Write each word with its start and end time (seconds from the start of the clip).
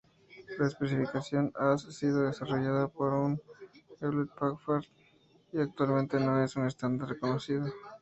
La 0.57 0.65
especificación 0.65 1.53
has 1.55 1.83
sido 1.95 2.23
desarrollada 2.25 2.87
por 2.87 3.37
Hewlett-Packard 3.99 4.85
y 5.53 5.59
actualmente 5.61 6.19
no 6.19 6.43
es 6.43 6.55
un 6.55 6.65
estándar 6.65 7.07
reconocido. 7.07 7.67